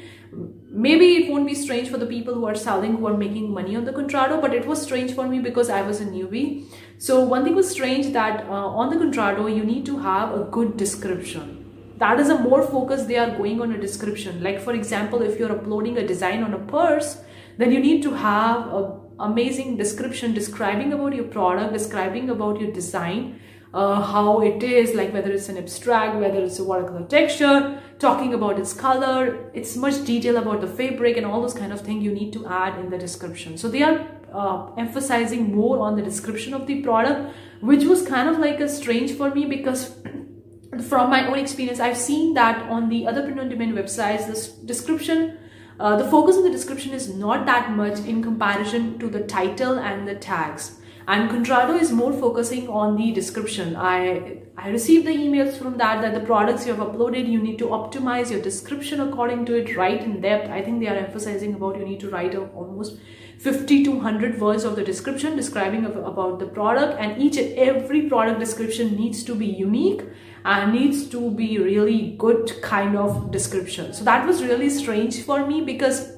maybe 0.69 1.05
it 1.15 1.29
won't 1.29 1.45
be 1.45 1.53
strange 1.53 1.89
for 1.89 1.97
the 1.97 2.05
people 2.05 2.33
who 2.33 2.45
are 2.45 2.55
selling 2.55 2.95
who 2.97 3.07
are 3.07 3.17
making 3.17 3.51
money 3.53 3.75
on 3.75 3.83
the 3.85 3.91
contrado 3.91 4.39
but 4.41 4.53
it 4.53 4.65
was 4.65 4.81
strange 4.81 5.13
for 5.13 5.27
me 5.27 5.39
because 5.39 5.69
i 5.69 5.81
was 5.81 5.99
a 6.01 6.05
newbie. 6.05 6.65
So 6.97 7.19
one 7.21 7.43
thing 7.43 7.55
was 7.55 7.69
strange 7.69 8.13
that 8.13 8.45
uh, 8.45 8.81
on 8.81 8.91
the 8.91 8.95
contrado 8.95 9.53
you 9.55 9.63
need 9.63 9.85
to 9.87 9.97
have 9.99 10.33
a 10.33 10.43
good 10.43 10.77
description. 10.77 11.57
That 11.97 12.19
is 12.19 12.29
a 12.29 12.37
more 12.37 12.61
focus 12.63 13.03
they 13.03 13.17
are 13.17 13.35
going 13.37 13.61
on 13.61 13.71
a 13.73 13.77
description. 13.77 14.43
Like 14.43 14.61
for 14.61 14.73
example 14.73 15.21
if 15.21 15.39
you're 15.39 15.51
uploading 15.51 15.97
a 15.97 16.07
design 16.07 16.43
on 16.43 16.53
a 16.53 16.59
purse 16.59 17.17
then 17.57 17.71
you 17.71 17.79
need 17.79 18.01
to 18.03 18.13
have 18.13 18.67
a 18.67 19.01
amazing 19.21 19.77
description 19.77 20.33
describing 20.33 20.93
about 20.93 21.13
your 21.15 21.25
product 21.25 21.73
describing 21.73 22.29
about 22.29 22.59
your 22.59 22.71
design 22.71 23.39
uh, 23.73 24.01
how 24.01 24.41
it 24.41 24.63
is 24.63 24.93
like 24.95 25.13
whether 25.13 25.31
it's 25.31 25.47
an 25.47 25.57
abstract 25.57 26.17
whether 26.17 26.43
it's 26.43 26.59
a 26.59 26.63
watercolor 26.63 27.05
texture 27.05 27.79
talking 28.01 28.33
about 28.33 28.59
its 28.59 28.73
color 28.73 29.49
it's 29.53 29.75
much 29.75 30.03
detail 30.05 30.37
about 30.37 30.61
the 30.61 30.67
fabric 30.67 31.17
and 31.17 31.25
all 31.25 31.41
those 31.41 31.53
kind 31.53 31.71
of 31.71 31.81
things 31.81 32.03
you 32.03 32.11
need 32.11 32.33
to 32.33 32.45
add 32.47 32.79
in 32.79 32.89
the 32.89 32.97
description. 32.97 33.57
So 33.57 33.69
they 33.69 33.83
are 33.83 34.07
uh, 34.33 34.73
emphasizing 34.75 35.53
more 35.55 35.79
on 35.79 35.95
the 35.95 36.01
description 36.01 36.53
of 36.53 36.65
the 36.67 36.81
product 36.81 37.35
which 37.61 37.83
was 37.83 38.01
kind 38.07 38.27
of 38.27 38.39
like 38.39 38.59
a 38.59 38.67
strange 38.67 39.11
for 39.11 39.29
me 39.33 39.45
because 39.45 39.95
from 40.89 41.09
my 41.09 41.27
own 41.27 41.37
experience 41.37 41.79
i've 41.79 41.97
seen 41.97 42.33
that 42.33 42.61
on 42.69 42.89
the 42.89 43.05
other 43.05 43.23
print 43.23 43.39
on 43.39 43.49
demand 43.49 43.73
websites 43.73 44.27
this 44.27 44.47
description 44.73 45.37
uh, 45.79 45.95
the 45.95 46.09
focus 46.09 46.37
on 46.37 46.43
the 46.43 46.49
description 46.49 46.93
is 46.93 47.13
not 47.13 47.45
that 47.45 47.71
much 47.71 47.99
in 47.99 48.23
comparison 48.23 48.97
to 48.99 49.09
the 49.09 49.21
title 49.21 49.77
and 49.79 50.07
the 50.07 50.15
tags 50.15 50.79
and 51.07 51.29
Contrado 51.29 51.79
is 51.79 51.91
more 51.91 52.13
focusing 52.13 52.67
on 52.69 52.95
the 52.95 53.11
description. 53.11 53.75
I, 53.75 54.43
I 54.57 54.69
received 54.69 55.07
the 55.07 55.11
emails 55.11 55.57
from 55.57 55.77
that 55.77 56.01
that 56.01 56.13
the 56.13 56.19
products 56.19 56.65
you 56.65 56.73
have 56.73 56.85
uploaded, 56.85 57.27
you 57.27 57.41
need 57.41 57.57
to 57.59 57.65
optimize 57.65 58.29
your 58.29 58.41
description 58.41 59.01
according 59.01 59.45
to 59.45 59.55
it, 59.55 59.75
write 59.75 60.01
in 60.01 60.21
depth. 60.21 60.49
I 60.49 60.61
think 60.61 60.79
they 60.79 60.87
are 60.87 60.95
emphasizing 60.95 61.55
about 61.55 61.77
you 61.77 61.85
need 61.85 61.99
to 62.01 62.09
write 62.09 62.35
almost 62.35 62.99
50 63.39 63.83
to 63.85 63.91
100 63.93 64.39
words 64.39 64.63
of 64.63 64.75
the 64.75 64.83
description 64.83 65.35
describing 65.35 65.85
about 65.85 66.37
the 66.37 66.45
product 66.45 66.99
and 66.99 67.19
each 67.19 67.37
and 67.37 67.57
every 67.57 68.07
product 68.07 68.39
description 68.39 68.95
needs 68.95 69.23
to 69.23 69.33
be 69.33 69.47
unique 69.47 70.03
and 70.45 70.73
needs 70.73 71.07
to 71.09 71.31
be 71.31 71.57
really 71.57 72.15
good 72.19 72.61
kind 72.61 72.95
of 72.95 73.31
description. 73.31 73.93
So 73.93 74.03
that 74.03 74.27
was 74.27 74.43
really 74.43 74.69
strange 74.69 75.23
for 75.23 75.47
me 75.47 75.61
because 75.61 76.11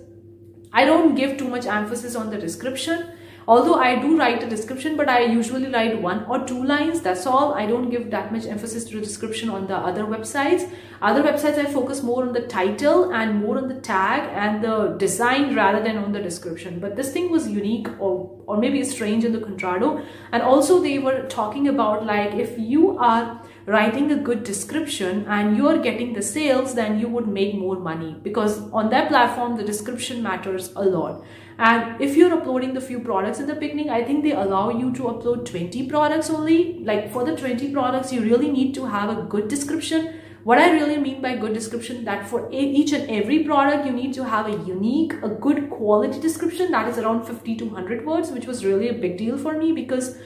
I 0.74 0.84
don't 0.84 1.16
give 1.16 1.38
too 1.38 1.48
much 1.48 1.66
emphasis 1.66 2.16
on 2.16 2.30
the 2.30 2.38
description 2.38 3.13
although 3.48 3.76
i 3.76 3.96
do 4.00 4.18
write 4.18 4.44
a 4.44 4.50
description 4.50 4.98
but 4.98 5.10
i 5.10 5.20
usually 5.22 5.68
write 5.68 6.02
one 6.02 6.24
or 6.26 6.46
two 6.46 6.64
lines 6.64 7.02
that's 7.02 7.26
all. 7.26 7.54
I 7.54 7.66
don't 7.66 7.90
give 7.90 8.10
that 8.12 8.32
much 8.32 8.46
emphasis 8.46 8.86
to 8.86 8.96
the 8.96 9.02
description 9.02 9.50
on 9.50 9.68
the 9.68 9.76
other 9.76 10.04
websites. 10.04 10.70
Other 11.02 11.22
websites 11.22 11.58
i 11.58 11.66
focus 11.66 12.02
more 12.02 12.24
on 12.24 12.34
the 12.34 12.42
title 12.42 13.14
and 13.14 13.42
more 13.42 13.58
on 13.58 13.68
the 13.68 13.80
tag 13.82 14.30
and 14.34 14.64
the 14.64 14.96
design 14.98 15.56
rather 15.56 15.84
than 15.84 15.98
on 15.98 16.14
the 16.14 16.22
description. 16.22 16.80
But 16.80 16.96
this 16.96 17.12
thing 17.12 17.30
was 17.30 17.48
unique 17.50 17.88
or 18.00 18.30
or 18.48 18.58
maybe 18.58 18.84
strange 18.84 19.26
in 19.26 19.34
the 19.34 19.40
contrado. 19.40 20.06
And 20.32 20.44
also 20.44 20.82
they 20.82 21.00
were 21.00 21.24
talking 21.28 21.68
about 21.68 22.06
like 22.06 22.34
if 22.34 22.58
you 22.58 22.98
are 22.98 23.42
writing 23.66 24.12
a 24.12 24.16
good 24.16 24.44
description 24.44 25.26
and 25.28 25.56
you're 25.58 25.78
getting 25.78 26.14
the 26.14 26.22
sales 26.22 26.76
then 26.76 27.00
you 27.00 27.08
would 27.08 27.28
make 27.28 27.56
more 27.56 27.80
money 27.80 28.14
because 28.24 28.58
on 28.72 28.90
that 28.90 29.08
platform 29.08 29.56
the 29.56 29.64
description 29.64 30.22
matters 30.22 30.74
a 30.76 30.84
lot 30.84 31.24
and 31.58 32.02
if 32.02 32.16
you're 32.16 32.34
uploading 32.34 32.74
the 32.74 32.82
few 32.82 33.00
products 33.00 33.40
in 33.40 33.48
the 33.48 33.56
beginning 33.56 33.90
i 33.90 34.04
think 34.04 34.24
they 34.24 34.32
allow 34.32 34.70
you 34.70 34.92
to 34.94 35.04
upload 35.04 35.46
20 35.46 35.88
products 35.88 36.30
only. 36.30 36.80
Like 36.84 37.12
for 37.12 37.24
the 37.24 37.36
20 37.36 37.72
products 37.72 38.12
you 38.12 38.22
really 38.22 38.52
need 38.52 38.74
to 38.76 38.86
have 38.86 39.16
a 39.16 39.22
good 39.24 39.48
description. 39.48 40.20
What 40.44 40.58
i 40.58 40.72
really 40.72 40.98
mean 40.98 41.22
by 41.22 41.36
good 41.38 41.54
description 41.54 42.04
that 42.06 42.28
for 42.28 42.50
each 42.52 42.92
and 42.92 43.10
every 43.10 43.44
product 43.44 43.86
you 43.86 43.94
need 43.94 44.14
to 44.16 44.26
have 44.26 44.48
a 44.48 44.58
unique 44.70 45.14
a 45.24 45.30
good 45.30 45.70
quality 45.70 46.20
description 46.20 46.72
that 46.72 46.90
is 46.90 46.98
around 46.98 47.26
50 47.26 47.56
to 47.58 47.66
100 47.66 48.06
words 48.06 48.32
which 48.32 48.46
was 48.46 48.66
really 48.66 48.90
a 48.90 48.94
big 48.94 49.18
deal 49.18 49.38
for 49.38 49.54
me 49.58 49.72
because 49.72 50.18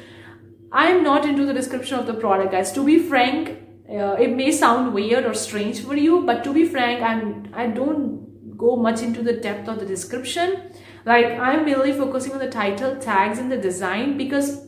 i 0.71 0.87
am 0.87 1.03
not 1.03 1.23
into 1.25 1.45
the 1.45 1.53
description 1.53 1.99
of 1.99 2.07
the 2.07 2.15
product 2.15 2.51
guys. 2.51 2.71
To 2.71 2.83
be 2.83 2.97
frank 2.97 3.59
uh, 3.89 4.15
it 4.19 4.35
may 4.35 4.51
sound 4.51 4.93
weird 4.93 5.25
or 5.25 5.35
strange 5.35 5.81
for 5.81 5.95
you 5.95 6.23
but 6.25 6.43
to 6.45 6.53
be 6.53 6.65
frank 6.65 7.03
i'm 7.03 7.53
i 7.53 7.67
don't 7.67 8.57
go 8.57 8.75
much 8.75 9.01
into 9.03 9.21
the 9.21 9.33
depth 9.33 9.69
of 9.69 9.79
the 9.79 9.85
description 9.85 10.71
like 11.07 11.39
I'm 11.39 11.63
mainly 11.65 11.93
focusing 11.93 12.33
on 12.33 12.39
the 12.39 12.49
title, 12.49 12.95
tags, 12.97 13.39
and 13.39 13.49
the 13.49 13.57
design 13.57 14.17
because 14.17 14.67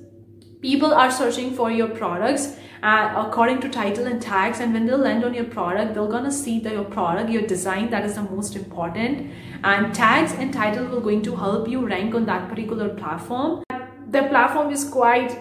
people 0.62 0.93
are 0.93 1.12
searching 1.12 1.53
for 1.53 1.69
your 1.69 1.89
products 1.89 2.55
uh, 2.81 3.25
according 3.27 3.60
to 3.62 3.67
title 3.67 4.08
and 4.08 4.22
tags 4.22 4.62
and 4.62 4.74
when 4.74 4.86
they 4.86 4.93
land 4.93 5.25
on 5.25 5.34
your 5.34 5.43
product 5.43 5.93
they're 5.93 6.08
gonna 6.08 6.31
see 6.31 6.60
that 6.62 6.72
your 6.72 6.86
product 6.86 7.29
your 7.29 7.41
design 7.41 7.89
that 7.89 8.05
is 8.05 8.15
the 8.15 8.22
most 8.22 8.55
important. 8.55 9.29
And 9.65 9.93
tags 9.93 10.31
and 10.31 10.53
title 10.53 10.86
will 10.86 11.01
going 11.01 11.22
to 11.24 11.36
help 11.36 11.67
you 11.67 11.86
rank 11.86 12.15
on 12.15 12.25
that 12.27 12.48
particular 12.48 12.88
platform. 12.88 13.63
The 14.10 14.24
platform 14.24 14.72
is 14.72 14.86
quite 14.86 15.38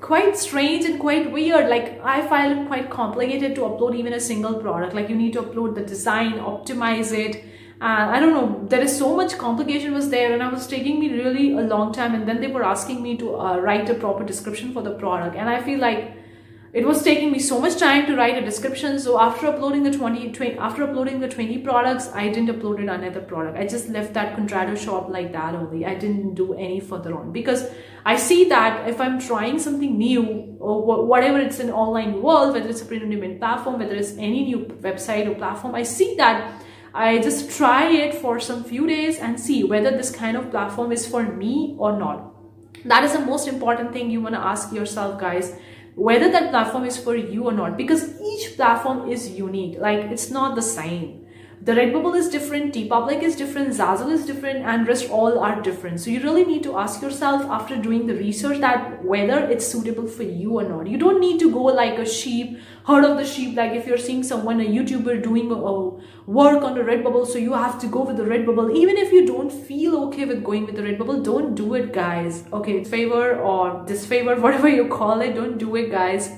quite 0.00 0.36
strange 0.36 0.84
and 0.84 1.00
quite 1.00 1.32
weird. 1.32 1.68
Like 1.68 2.00
i 2.04 2.24
find 2.28 2.60
it 2.60 2.66
quite 2.68 2.90
complicated 2.90 3.56
to 3.56 3.62
upload 3.62 3.96
even 3.96 4.12
a 4.12 4.20
single 4.20 4.60
product. 4.62 4.94
Like 4.94 5.08
you 5.08 5.16
need 5.16 5.32
to 5.32 5.42
upload 5.42 5.74
the 5.74 5.82
design 5.82 6.34
optimize 6.34 7.12
it 7.12 7.44
and 7.80 8.10
i 8.10 8.18
don't 8.18 8.34
know 8.34 8.66
there 8.68 8.80
is 8.80 8.96
so 8.98 9.14
much 9.16 9.38
complication 9.38 9.94
was 9.94 10.10
there 10.10 10.32
and 10.32 10.42
i 10.42 10.48
was 10.48 10.66
taking 10.66 10.98
me 10.98 11.12
really 11.12 11.52
a 11.52 11.60
long 11.60 11.92
time 11.92 12.14
and 12.14 12.26
then 12.26 12.40
they 12.40 12.48
were 12.48 12.64
asking 12.64 13.02
me 13.02 13.16
to 13.16 13.36
uh, 13.36 13.56
write 13.58 13.88
a 13.88 13.94
proper 13.94 14.24
description 14.24 14.72
for 14.72 14.82
the 14.82 14.90
product. 14.90 15.36
And 15.36 15.48
i 15.48 15.62
feel 15.62 15.78
like 15.78 16.14
it 16.74 16.86
was 16.86 17.02
taking 17.02 17.32
me 17.32 17.38
so 17.38 17.58
much 17.58 17.78
time 17.78 18.04
to 18.06 18.14
write 18.14 18.36
a 18.36 18.44
description. 18.44 18.98
So 19.00 19.18
after 19.18 19.46
uploading 19.46 19.84
the 19.84 19.90
20, 19.90 20.32
20 20.32 20.58
after 20.58 20.82
uploading 20.82 21.18
the 21.18 21.28
20 21.28 21.58
products 21.58 22.10
i 22.12 22.28
didn't 22.28 22.48
upload 22.48 22.80
another 22.80 23.20
product. 23.20 23.56
I 23.56 23.66
just 23.66 23.88
left 23.88 24.12
that 24.14 24.36
contrado 24.36 24.76
shop 24.76 25.08
like 25.08 25.32
that 25.32 25.54
only. 25.54 25.86
I 25.86 25.94
didn't 25.94 26.34
do 26.34 26.54
any 26.54 26.80
further 26.80 27.16
on. 27.16 27.32
Because 27.32 27.70
i 28.04 28.16
see 28.16 28.48
that 28.48 28.88
if 28.88 29.00
i'm 29.00 29.18
trying 29.20 29.58
something 29.58 29.96
new 29.98 30.56
or 30.60 31.04
whatever 31.06 31.38
it's 31.38 31.58
an 31.58 31.70
online 31.70 32.22
world 32.22 32.54
whether 32.54 32.68
it's 32.68 32.80
a 32.80 32.84
print 32.84 33.02
on 33.02 33.10
demand 33.10 33.38
platform 33.40 33.78
whether 33.78 33.94
it's 33.94 34.12
any 34.12 34.44
new 34.44 34.60
website 34.86 35.28
or 35.28 35.34
platform 35.34 35.74
i 35.74 35.82
see 35.82 36.14
that 36.14 36.62
I 36.98 37.20
just 37.20 37.56
try 37.56 37.92
it 37.92 38.12
for 38.12 38.40
some 38.40 38.64
few 38.64 38.84
days 38.84 39.20
and 39.20 39.38
see 39.38 39.62
whether 39.62 39.92
this 39.92 40.10
kind 40.10 40.36
of 40.36 40.50
platform 40.50 40.90
is 40.90 41.06
for 41.06 41.22
me 41.22 41.76
or 41.78 41.96
not. 41.96 42.34
That 42.84 43.04
is 43.04 43.12
the 43.12 43.20
most 43.20 43.46
important 43.46 43.92
thing 43.92 44.10
you 44.10 44.20
want 44.20 44.34
to 44.34 44.40
ask 44.40 44.72
yourself, 44.72 45.20
guys. 45.20 45.54
Whether 45.94 46.28
that 46.32 46.50
platform 46.50 46.84
is 46.86 46.96
for 46.98 47.14
you 47.14 47.44
or 47.44 47.52
not 47.52 47.76
because 47.76 48.20
each 48.20 48.56
platform 48.56 49.08
is 49.08 49.30
unique. 49.30 49.78
Like 49.78 50.06
it's 50.06 50.32
not 50.32 50.56
the 50.56 50.62
same 50.62 51.24
the 51.60 51.72
redbubble 51.72 52.16
is 52.16 52.28
different 52.28 52.72
TeePublic 52.72 53.20
is 53.20 53.34
different 53.34 53.70
zazzle 53.70 54.12
is 54.12 54.24
different 54.24 54.64
and 54.64 54.86
rest 54.86 55.10
all 55.10 55.40
are 55.40 55.60
different. 55.60 56.00
So 56.00 56.10
you 56.10 56.22
really 56.22 56.44
need 56.44 56.62
to 56.62 56.78
ask 56.78 57.02
yourself 57.02 57.42
after 57.50 57.76
doing 57.76 58.06
the 58.06 58.14
research 58.14 58.60
that 58.60 59.04
whether 59.04 59.38
it's 59.40 59.66
suitable 59.66 60.06
for 60.06 60.22
you 60.22 60.60
or 60.60 60.62
not. 60.62 60.86
You 60.86 60.98
don't 60.98 61.20
need 61.20 61.40
to 61.40 61.50
go 61.50 61.62
like 61.64 61.98
a 61.98 62.06
sheep 62.06 62.58
herd 62.86 63.04
of 63.04 63.16
the 63.16 63.26
sheep 63.26 63.56
like 63.56 63.72
if 63.72 63.86
you're 63.86 63.98
seeing 63.98 64.22
someone 64.22 64.60
a 64.60 64.64
youtuber 64.64 65.20
doing 65.20 65.50
a, 65.50 65.60
work 66.30 66.62
on 66.62 66.74
the 66.74 66.80
redbubble 66.80 67.26
so 67.26 67.38
you 67.38 67.52
have 67.54 67.80
to 67.80 67.88
go 67.88 68.02
with 68.02 68.16
the 68.16 68.22
redbubble 68.22 68.74
even 68.74 68.96
if 68.96 69.12
you 69.12 69.26
don't 69.26 69.50
feel 69.50 69.96
okay 70.04 70.24
with 70.24 70.44
going 70.44 70.64
with 70.64 70.76
the 70.76 70.82
redbubble 70.82 71.22
don't 71.24 71.54
do 71.54 71.74
it 71.74 71.92
guys. 71.92 72.44
Okay 72.52 72.84
favor 72.84 73.36
or 73.40 73.84
disfavor 73.84 74.40
whatever 74.40 74.68
you 74.68 74.86
call 74.86 75.20
it 75.20 75.34
don't 75.34 75.58
do 75.58 75.74
it 75.76 75.90
guys 75.90 76.30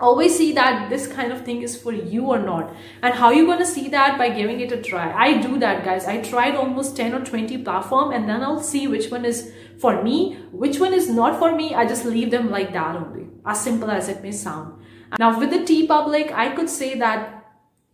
always 0.00 0.36
see 0.36 0.52
that 0.52 0.90
this 0.90 1.06
kind 1.06 1.32
of 1.32 1.44
thing 1.44 1.62
is 1.62 1.76
for 1.80 1.92
you 1.92 2.26
or 2.26 2.38
not. 2.38 2.74
And 3.02 3.14
how 3.14 3.30
you're 3.30 3.46
gonna 3.46 3.66
see 3.66 3.88
that? 3.88 4.18
By 4.18 4.30
giving 4.30 4.60
it 4.60 4.72
a 4.72 4.82
try. 4.82 5.12
I 5.12 5.40
do 5.40 5.58
that 5.58 5.84
guys. 5.84 6.06
I 6.06 6.20
tried 6.20 6.54
almost 6.54 6.96
10 6.96 7.14
or 7.14 7.24
20 7.24 7.58
platform 7.58 8.12
and 8.12 8.28
then 8.28 8.42
i'll 8.42 8.62
see 8.62 8.86
which 8.86 9.10
one 9.10 9.24
is 9.24 9.52
for 9.78 10.02
me. 10.02 10.38
Which 10.52 10.78
one 10.78 10.94
is 10.94 11.08
not 11.08 11.38
for 11.38 11.54
me 11.54 11.74
i 11.74 11.86
just 11.86 12.04
leave 12.04 12.30
them 12.30 12.50
like 12.50 12.72
that 12.72 12.96
only. 12.96 13.26
As 13.44 13.62
simple 13.62 13.90
as 13.90 14.08
it 14.08 14.22
may 14.22 14.32
sound. 14.32 14.74
Now 15.18 15.38
with 15.38 15.50
the 15.50 15.58
TeePublic 15.58 16.32
I 16.32 16.54
could 16.54 16.70
say 16.70 16.98
that 16.98 17.38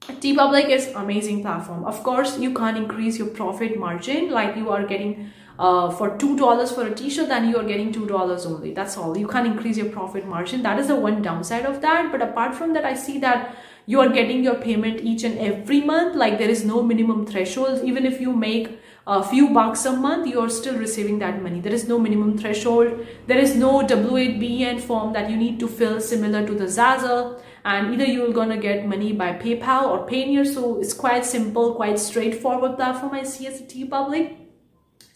TeePublic 0.00 0.70
is 0.70 0.88
amazing 0.94 1.42
platform. 1.42 1.84
Of 1.84 2.02
course, 2.02 2.38
you 2.38 2.54
can't 2.54 2.78
increase 2.78 3.18
your 3.18 3.26
profit 3.28 3.78
margin 3.78 4.30
like 4.30 4.56
you 4.56 4.70
are 4.70 4.86
getting 4.86 5.30
uh, 5.58 5.90
for 5.90 6.16
$2 6.16 6.74
for 6.74 6.86
a 6.86 6.94
t-shirt 6.94 7.28
then 7.28 7.48
you 7.48 7.56
are 7.56 7.64
getting 7.64 7.92
$2 7.92 8.46
only. 8.46 8.72
That's 8.72 8.96
all. 8.96 9.16
You 9.16 9.26
can't 9.26 9.46
increase 9.46 9.76
your 9.76 9.90
profit 9.90 10.26
margin. 10.26 10.62
That 10.62 10.78
is 10.78 10.88
the 10.88 10.96
one 10.96 11.20
downside 11.20 11.66
of 11.66 11.80
that. 11.80 12.12
But 12.12 12.22
apart 12.22 12.54
from 12.54 12.74
that, 12.74 12.84
I 12.84 12.94
see 12.94 13.18
that 13.18 13.56
you 13.86 14.00
are 14.00 14.08
getting 14.08 14.44
your 14.44 14.54
payment 14.54 15.00
each 15.00 15.24
and 15.24 15.38
every 15.38 15.80
month. 15.80 16.14
Like 16.14 16.38
there 16.38 16.48
is 16.48 16.64
no 16.64 16.82
minimum 16.82 17.26
threshold. 17.26 17.82
Even 17.84 18.06
if 18.06 18.20
you 18.20 18.32
make 18.32 18.78
a 19.06 19.24
few 19.24 19.48
bucks 19.50 19.84
a 19.84 19.92
month, 19.92 20.28
you 20.28 20.38
are 20.40 20.48
still 20.48 20.76
receiving 20.78 21.18
that 21.20 21.42
money. 21.42 21.60
There 21.60 21.72
is 21.72 21.88
no 21.88 21.98
minimum 21.98 22.38
threshold. 22.38 23.06
There 23.26 23.38
is 23.38 23.56
no 23.56 23.80
W8BEN 23.80 24.80
form 24.80 25.12
that 25.14 25.28
you 25.28 25.36
need 25.36 25.58
to 25.60 25.66
fill 25.66 26.00
similar 26.00 26.46
to 26.46 26.54
the 26.54 26.66
Zazzle. 26.66 27.40
And 27.64 27.94
either 27.94 28.04
you're 28.04 28.32
gonna 28.32 28.58
get 28.58 28.86
money 28.86 29.12
by 29.12 29.32
PayPal 29.32 29.88
or 29.88 30.06
Payoneer. 30.06 30.46
So 30.46 30.78
it's 30.78 30.92
quite 30.94 31.24
simple, 31.24 31.74
quite 31.74 31.98
straightforward 31.98 32.76
platform 32.76 33.14
I 33.14 33.24
see 33.24 33.48
as 33.48 33.60
a 33.60 33.64
TeePublic. 33.64 34.47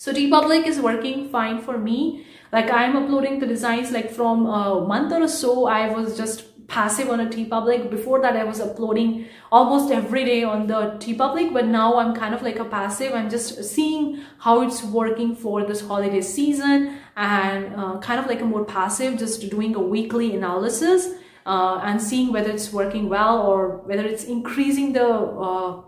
So 0.02 0.12
TeePublic 0.12 0.66
is 0.66 0.80
working 0.80 1.28
fine 1.28 1.60
for 1.60 1.78
me. 1.78 2.26
Like 2.50 2.72
I'm 2.72 2.96
uploading 2.96 3.38
the 3.38 3.46
designs 3.46 3.92
like 3.92 4.10
from 4.10 4.46
a 4.46 4.84
month 4.84 5.12
or 5.12 5.28
so, 5.28 5.66
I 5.66 5.90
was 5.90 6.16
just 6.16 6.66
passive 6.66 7.08
on 7.08 7.20
a 7.20 7.26
TeePublic. 7.26 7.88
Before 7.88 8.20
that, 8.20 8.34
I 8.34 8.42
was 8.42 8.58
uploading 8.60 9.26
almost 9.52 9.92
every 9.92 10.24
day 10.24 10.42
on 10.42 10.66
the 10.66 10.96
TeePublic, 10.98 11.52
but 11.52 11.66
now 11.66 11.98
I'm 11.98 12.16
kind 12.16 12.34
of 12.34 12.42
like 12.42 12.58
a 12.58 12.64
passive. 12.64 13.14
I'm 13.14 13.30
just 13.30 13.62
seeing 13.62 14.24
how 14.38 14.62
it's 14.62 14.82
working 14.82 15.36
for 15.36 15.64
this 15.64 15.80
holiday 15.80 16.20
season 16.20 16.98
and 17.16 17.72
uh, 17.76 18.00
kind 18.00 18.18
of 18.18 18.26
like 18.26 18.40
a 18.40 18.44
more 18.44 18.64
passive, 18.64 19.16
just 19.20 19.48
doing 19.50 19.76
a 19.76 19.80
weekly 19.80 20.34
analysis 20.34 21.14
uh, 21.46 21.80
and 21.84 22.02
seeing 22.02 22.32
whether 22.32 22.50
it's 22.50 22.72
working 22.72 23.08
well 23.08 23.40
or 23.40 23.76
whether 23.86 24.04
it's 24.04 24.24
increasing 24.24 24.94
the 24.94 25.06
uh, 25.06 25.80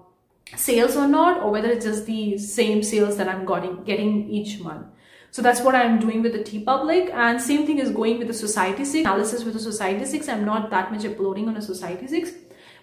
sales 0.56 0.96
or 0.96 1.08
not, 1.08 1.42
or 1.42 1.50
whether 1.50 1.70
it's 1.70 1.84
just 1.84 2.06
the 2.06 2.38
same 2.38 2.82
sales 2.82 3.16
that 3.16 3.28
I'm 3.28 3.44
getting, 3.46 4.28
each 4.30 4.60
month. 4.60 4.86
So 5.30 5.42
that's 5.42 5.60
what 5.62 5.74
I'm 5.74 5.98
doing 5.98 6.22
with 6.22 6.32
the 6.32 6.38
TeePublic 6.38 7.10
and 7.12 7.40
same 7.40 7.66
thing 7.66 7.78
is 7.78 7.90
going 7.90 8.18
with 8.18 8.28
the 8.28 8.34
Society6 8.34 9.00
analysis 9.00 9.42
with 9.42 9.54
the 9.54 9.70
Society6. 9.70 10.28
I'm 10.28 10.44
not 10.44 10.70
that 10.70 10.92
much 10.92 11.04
uploading 11.04 11.48
on 11.48 11.56
a 11.56 11.60
Society6. 11.60 12.34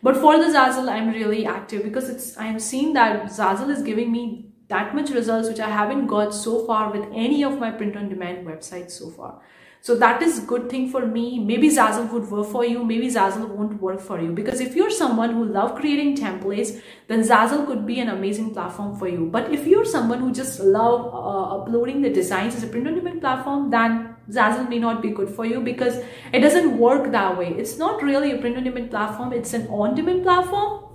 But 0.03 0.17
for 0.17 0.37
the 0.37 0.45
Zazzle, 0.45 0.89
I'm 0.89 1.09
really 1.09 1.45
active 1.45 1.83
because 1.83 2.09
it's 2.09 2.37
I'm 2.37 2.59
seeing 2.59 2.93
that 2.93 3.25
Zazzle 3.27 3.69
is 3.69 3.83
giving 3.83 4.11
me 4.11 4.51
that 4.67 4.95
much 4.95 5.11
results 5.11 5.47
which 5.47 5.59
I 5.59 5.69
haven't 5.69 6.07
got 6.07 6.33
so 6.33 6.65
far 6.65 6.91
with 6.91 7.07
any 7.13 7.43
of 7.43 7.59
my 7.59 7.71
print 7.71 7.95
on 7.95 8.09
demand 8.09 8.47
websites 8.47 8.91
so 8.91 9.09
far. 9.11 9.41
So 9.83 9.95
that 9.95 10.21
is 10.21 10.41
good 10.41 10.69
thing 10.69 10.89
for 10.89 11.07
me. 11.07 11.39
Maybe 11.39 11.67
Zazzle 11.67 12.11
would 12.13 12.29
work 12.29 12.47
for 12.47 12.63
you. 12.63 12.83
Maybe 12.85 13.07
Zazzle 13.07 13.47
won't 13.49 13.81
work 13.81 13.99
for 13.99 14.21
you. 14.21 14.31
Because 14.31 14.61
if 14.61 14.75
you're 14.75 14.91
someone 14.91 15.33
who 15.33 15.43
love 15.43 15.73
creating 15.75 16.15
templates, 16.17 16.79
then 17.07 17.23
Zazzle 17.23 17.65
could 17.65 17.87
be 17.87 17.99
an 17.99 18.09
amazing 18.09 18.53
platform 18.53 18.95
for 18.95 19.07
you. 19.07 19.25
But 19.25 19.51
if 19.51 19.65
you're 19.65 19.85
someone 19.85 20.19
who 20.19 20.31
just 20.31 20.59
love 20.59 21.07
uh, 21.07 21.55
uploading 21.55 22.01
the 22.01 22.11
designs 22.11 22.55
as 22.55 22.63
a 22.63 22.67
print 22.67 22.87
on 22.87 22.93
demand 22.93 23.21
platform, 23.21 23.71
then 23.71 24.15
Zazzle 24.29 24.69
may 24.69 24.77
not 24.77 25.01
be 25.01 25.09
good 25.09 25.29
for 25.29 25.47
you 25.47 25.59
because 25.61 25.97
it 26.31 26.41
doesn't 26.41 26.77
work 26.77 27.11
that 27.11 27.35
way. 27.35 27.47
It's 27.47 27.79
not 27.79 28.03
really 28.03 28.33
a 28.33 28.37
print 28.37 28.57
on 28.57 28.65
demand 28.65 28.91
platform. 28.91 29.33
It's 29.33 29.55
an 29.55 29.65
on 29.67 29.95
demand 29.95 30.21
platform 30.21 30.90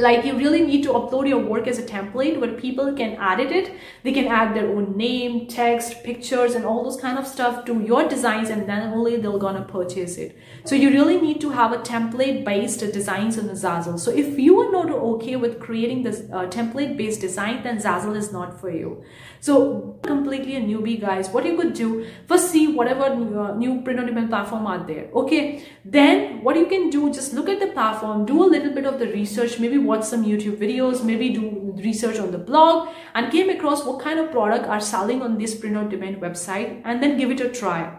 like 0.00 0.24
you 0.24 0.36
really 0.36 0.62
need 0.62 0.82
to 0.84 0.90
upload 0.90 1.28
your 1.28 1.38
work 1.38 1.66
as 1.66 1.78
a 1.78 1.82
template. 1.82 2.40
Where 2.40 2.52
people 2.52 2.94
can 2.94 3.16
edit 3.20 3.52
it 3.52 3.72
they 4.02 4.12
can 4.12 4.26
add 4.26 4.54
their 4.54 4.68
own 4.68 4.96
name 4.96 5.46
text 5.46 6.02
pictures 6.04 6.54
and 6.54 6.64
all 6.64 6.84
those 6.84 7.00
kind 7.00 7.18
of 7.18 7.26
stuff 7.26 7.64
to 7.64 7.80
your 7.82 8.08
designs 8.08 8.50
and 8.50 8.68
then 8.68 8.92
only 8.92 9.16
they're 9.16 9.38
gonna 9.38 9.64
purchase 9.64 10.16
it. 10.16 10.38
So 10.64 10.74
you 10.74 10.90
really 10.90 11.20
need 11.20 11.40
to 11.40 11.50
have 11.50 11.72
a 11.72 11.78
template 11.78 12.44
based 12.44 12.80
designs 12.80 13.38
on 13.38 13.46
the 13.46 13.54
zazzle. 13.54 13.98
So 13.98 14.10
if 14.10 14.38
you 14.38 14.60
are 14.60 14.70
not 14.70 14.90
okay 14.90 15.36
with 15.36 15.58
creating 15.60 16.02
this 16.02 16.22
uh, 16.32 16.46
template 16.46 16.96
based 16.96 17.20
design 17.20 17.62
then 17.62 17.78
zazzle 17.78 18.16
is 18.16 18.32
not 18.32 18.60
for 18.60 18.70
you. 18.70 19.02
So 19.40 19.98
completely 20.02 20.56
a 20.56 20.60
newbie 20.60 21.00
guys 21.00 21.28
what 21.30 21.44
you 21.44 21.56
could 21.56 21.74
do 21.74 22.06
first 22.26 22.50
see 22.50 22.68
whatever 22.68 23.14
new, 23.14 23.40
uh, 23.40 23.54
new 23.54 23.82
print 23.82 24.00
on 24.00 24.06
demand 24.06 24.30
platform 24.30 24.66
are 24.66 24.86
there 24.86 25.08
okay? 25.14 25.64
Then 25.84 26.42
what 26.42 26.56
you 26.56 26.66
can 26.66 26.90
do 26.90 27.12
just 27.12 27.34
look 27.34 27.48
at 27.48 27.60
the 27.60 27.68
platform 27.68 28.26
do 28.26 28.44
a 28.44 28.48
little 28.48 28.72
bit 28.72 28.86
of 28.86 28.98
the 28.98 29.06
research 29.08 29.58
maybe 29.58 29.78
watch 29.90 30.04
some 30.04 30.24
youtube 30.24 30.58
videos 30.64 31.04
maybe 31.10 31.28
do 31.30 31.68
research 31.84 32.18
on 32.18 32.30
the 32.30 32.38
blog 32.38 32.88
and 33.14 33.32
came 33.32 33.50
across 33.50 33.84
what 33.84 34.00
kind 34.00 34.18
of 34.18 34.30
product 34.30 34.66
are 34.66 34.80
selling 34.80 35.22
on 35.22 35.38
this 35.38 35.54
print 35.54 35.76
on 35.76 35.88
demand 35.88 36.20
website 36.20 36.80
and 36.84 37.02
then 37.02 37.16
give 37.16 37.30
it 37.30 37.40
a 37.40 37.48
try. 37.48 37.98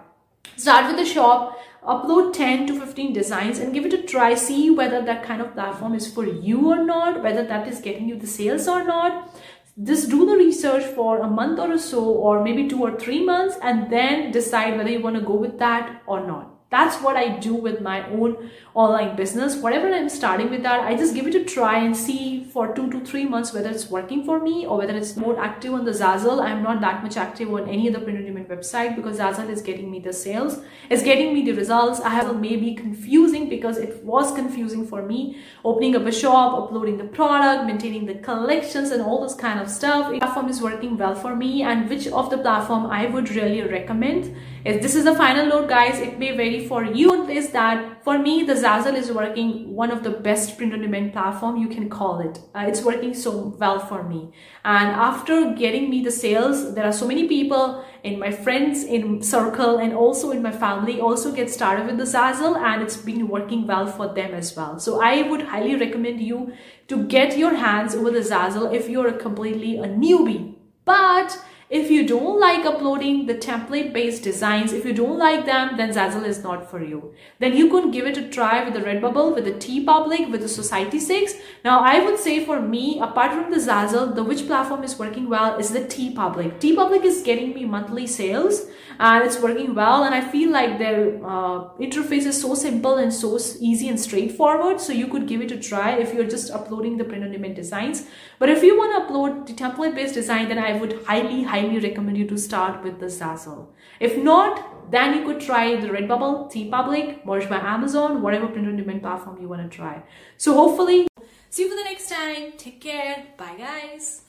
Start 0.55 0.87
with 0.87 0.97
the 0.97 1.05
shop 1.05 1.57
upload 1.83 2.33
10 2.33 2.67
to 2.67 2.79
15 2.79 3.13
designs 3.13 3.57
and 3.57 3.73
give 3.73 3.85
it 3.85 3.93
a 3.93 4.03
try 4.03 4.33
see 4.33 4.69
whether 4.69 5.01
that 5.01 5.23
kind 5.23 5.41
of 5.41 5.53
platform 5.53 5.95
is 5.95 6.11
for 6.13 6.25
you 6.25 6.71
or 6.71 6.83
not 6.83 7.23
whether 7.23 7.45
that 7.45 7.67
is 7.67 7.79
getting 7.79 8.09
you 8.09 8.17
the 8.17 8.27
sales 8.27 8.67
or 8.67 8.83
not. 8.83 9.33
Just 9.81 10.09
do 10.09 10.25
the 10.25 10.35
research 10.35 10.83
for 10.93 11.19
a 11.19 11.29
month 11.29 11.57
or 11.57 11.77
so 11.77 12.03
or 12.03 12.43
maybe 12.43 12.67
two 12.67 12.81
or 12.81 12.99
three 12.99 13.23
months 13.23 13.55
and 13.61 13.91
then 13.91 14.31
decide 14.31 14.77
whether 14.77 14.89
you 14.89 15.01
want 15.01 15.15
to 15.15 15.21
go 15.21 15.35
with 15.35 15.57
that 15.59 16.01
or 16.05 16.25
not 16.27 16.58
that's 16.71 17.01
what 17.01 17.15
I 17.15 17.29
do 17.39 17.55
with 17.55 17.81
my 17.81 18.07
own 18.09 18.51
online 18.75 19.15
business. 19.15 19.55
Whatever 19.55 19.91
I'm 19.91 20.07
starting 20.07 20.51
with 20.51 20.61
that, 20.61 20.81
I 20.81 20.95
just 20.95 21.15
give 21.15 21.25
it 21.25 21.33
a 21.33 21.43
try 21.43 21.79
and 21.83 21.97
see 21.97 22.43
for 22.43 22.73
two 22.75 22.91
to 22.91 22.99
three 23.03 23.25
months 23.25 23.51
whether 23.53 23.69
it's 23.69 23.89
working 23.89 24.23
for 24.23 24.39
me 24.39 24.67
or 24.67 24.77
whether 24.77 24.95
it's 24.95 25.17
more 25.17 25.39
active 25.39 25.73
on 25.73 25.83
the 25.83 25.91
Zazzle. 25.91 26.39
I'm 26.39 26.61
not 26.61 26.79
that 26.81 27.01
much 27.01 27.17
active 27.17 27.51
on 27.51 27.67
any 27.67 27.89
other 27.89 27.99
print 28.01 28.19
on 28.19 28.25
demand 28.25 28.49
website 28.49 28.95
because 28.95 29.17
Zazzle 29.17 29.49
is 29.49 29.63
getting 29.63 29.89
me 29.89 29.99
the 29.99 30.13
sales, 30.13 30.61
it's 30.91 31.01
getting 31.01 31.33
me 31.33 31.43
the 31.43 31.53
results. 31.53 32.01
I 32.01 32.09
have 32.09 32.39
maybe 32.39 32.75
confusing 32.75 33.49
because 33.49 33.77
it 33.77 34.03
was 34.03 34.31
confusing 34.35 34.85
for 34.85 35.01
me 35.01 35.41
opening 35.65 35.95
up 35.95 36.05
a 36.05 36.11
shop, 36.11 36.53
uploading 36.53 36.97
the 36.97 37.05
product, 37.05 37.65
maintaining 37.65 38.05
the 38.05 38.15
collections 38.15 38.91
and 38.91 39.01
all 39.01 39.23
this 39.23 39.33
kind 39.33 39.59
of 39.59 39.69
stuff. 39.69 40.11
The 40.11 40.19
platform 40.19 40.49
is 40.49 40.61
working 40.61 40.97
well 40.97 41.15
for 41.15 41.35
me 41.35 41.63
and 41.63 41.89
which 41.89 42.07
of 42.07 42.29
the 42.29 42.37
platform 42.37 42.85
I 42.85 43.07
would 43.07 43.31
really 43.31 43.63
recommend. 43.63 44.35
If 44.65 44.81
this 44.81 44.93
is 44.93 45.05
the 45.05 45.15
final 45.15 45.45
note 45.45 45.69
guys, 45.69 45.99
it 45.99 46.19
may 46.19 46.35
vary 46.35 46.67
for 46.67 46.83
you 46.83 47.29
is 47.29 47.51
that 47.51 48.03
for 48.03 48.19
me, 48.19 48.43
the 48.43 48.53
Zazzle 48.53 48.95
is 48.95 49.11
working 49.11 49.73
one 49.73 49.89
of 49.89 50.03
the 50.03 50.09
best 50.09 50.57
print 50.57 50.73
on 50.73 50.81
demand 50.81 51.13
platform 51.13 51.57
you 51.57 51.69
can 51.69 51.89
call 51.89 52.19
it. 52.19 52.39
Uh, 52.53 52.65
it's 52.67 52.81
working 52.81 53.13
so 53.13 53.55
well 53.57 53.79
for 53.79 54.03
me. 54.03 54.31
And 54.65 54.89
after 54.89 55.53
getting 55.53 55.89
me 55.89 56.03
the 56.03 56.11
sales, 56.11 56.75
there 56.75 56.85
are 56.85 56.91
so 56.91 57.07
many 57.07 57.27
people 57.27 57.85
in 58.03 58.19
my 58.19 58.31
friends 58.31 58.83
in 58.83 59.21
circle 59.21 59.77
and 59.77 59.93
also 59.93 60.31
in 60.31 60.41
my 60.41 60.51
family 60.51 60.99
also 60.99 61.31
get 61.31 61.49
started 61.49 61.85
with 61.85 61.97
the 61.97 62.03
Zazzle 62.03 62.57
and 62.57 62.81
it's 62.81 62.97
been 62.97 63.27
working 63.27 63.65
well 63.65 63.87
for 63.87 64.13
them 64.13 64.33
as 64.33 64.55
well. 64.55 64.79
So 64.79 65.01
I 65.01 65.21
would 65.21 65.43
highly 65.43 65.75
recommend 65.75 66.19
you 66.19 66.53
to 66.89 67.05
get 67.05 67.37
your 67.37 67.55
hands 67.55 67.95
over 67.95 68.11
the 68.11 68.19
Zazzle 68.19 68.73
if 68.73 68.89
you're 68.89 69.13
completely 69.13 69.77
a 69.77 69.85
newbie. 69.85 70.55
But 70.83 71.37
if 71.69 71.91
you 71.91 72.07
don't 72.07 72.39
like 72.39 72.65
uploading 72.65 73.27
the 73.27 73.35
template 73.35 73.93
based 73.93 74.23
designs, 74.23 74.73
if 74.73 74.85
you 74.85 74.91
don't 74.91 75.19
like 75.19 75.45
them, 75.45 75.77
then 75.77 75.93
Zazzle 75.93 76.25
is 76.25 76.41
not 76.41 76.67
for 76.67 76.83
you. 76.83 77.13
Then 77.37 77.55
you 77.55 77.69
could 77.69 77.93
give 77.93 78.07
it 78.07 78.17
a 78.17 78.27
try 78.27 78.63
with 78.63 78.73
the 78.73 78.79
Redbubble, 78.79 79.35
with 79.35 79.45
the 79.45 79.51
TeePublic, 79.51 80.31
with 80.31 80.41
the 80.41 80.47
Society6. 80.47 81.39
Now 81.63 81.81
I 81.81 82.03
would 82.03 82.17
say 82.17 82.43
for 82.43 82.59
me, 82.59 82.99
apart 82.99 83.33
from 83.33 83.51
the 83.51 83.57
Zazzle, 83.57 84.15
the 84.15 84.23
which 84.23 84.47
platform 84.47 84.83
is 84.83 84.97
working 84.97 85.29
well 85.29 85.59
is 85.59 85.69
the 85.69 85.81
TeePublic. 85.81 86.59
TeePublic 86.59 87.03
is 87.03 87.21
getting 87.21 87.53
me 87.53 87.65
monthly 87.65 88.07
sales 88.07 88.65
and 88.99 89.23
it's 89.23 89.39
working 89.39 89.75
well 89.75 90.03
and 90.05 90.15
I 90.15 90.21
feel 90.21 90.49
like 90.49 90.79
their 90.79 91.23
uh, 91.23 91.69
interface 91.79 92.25
is 92.25 92.41
so 92.41 92.55
simple 92.55 92.95
and 92.95 93.13
so 93.13 93.37
easy 93.59 93.89
and 93.89 93.99
straightforward. 93.99 94.81
So 94.81 94.91
you 94.91 95.07
could 95.07 95.27
give 95.27 95.41
it 95.41 95.51
a 95.51 95.57
try 95.57 95.91
if 95.91 96.15
you're 96.15 96.27
just 96.27 96.49
uploading 96.49 96.97
the 96.97 97.03
print 97.03 97.23
on 97.23 97.31
demand 97.31 97.55
designs. 97.55 98.07
But 98.39 98.49
if 98.49 98.63
you 98.63 98.75
want 98.75 99.07
to 99.07 99.13
upload 99.13 99.45
the 99.45 99.53
template 99.53 99.93
based 99.93 100.15
design, 100.15 100.49
then 100.49 100.57
I 100.57 100.73
would 100.73 101.03
highly, 101.05 101.43
highly 101.43 101.58
highly 101.59 101.79
recommend 101.79 102.17
you 102.17 102.27
to 102.27 102.37
start 102.37 102.83
with 102.83 102.99
the 102.99 103.07
Zazzle. 103.07 103.67
If 103.99 104.17
not, 104.17 104.91
then 104.91 105.17
you 105.17 105.25
could 105.25 105.41
try 105.41 105.75
the 105.75 105.87
Redbubble, 105.87 106.51
TeePublic, 106.51 107.25
Merch 107.25 107.49
by 107.49 107.57
Amazon, 107.57 108.21
whatever 108.21 108.47
print-on-demand 108.47 109.01
platform 109.01 109.41
you 109.41 109.47
want 109.47 109.69
to 109.69 109.77
try. 109.77 110.01
So 110.37 110.53
hopefully, 110.53 111.07
see 111.49 111.63
you 111.63 111.69
for 111.69 111.75
the 111.75 111.83
next 111.83 112.09
time. 112.09 112.53
Take 112.57 112.81
care. 112.81 113.27
Bye 113.37 113.55
guys. 113.57 114.28